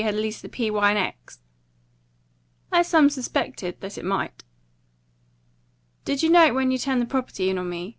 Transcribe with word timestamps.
had 0.01 0.15
leased 0.15 0.41
the 0.41 0.49
P. 0.49 0.71
Y. 0.71 0.93
& 0.93 0.95
X.?" 0.95 1.41
"I 2.71 2.81
some 2.81 3.07
suspected 3.11 3.79
that 3.81 3.99
it 3.99 4.03
might." 4.03 4.43
"Did 6.05 6.23
you 6.23 6.31
know 6.31 6.47
it 6.47 6.55
when 6.55 6.71
you 6.71 6.79
turned 6.79 7.03
the 7.03 7.05
property 7.05 7.51
in 7.51 7.59
on 7.59 7.69
me? 7.69 7.83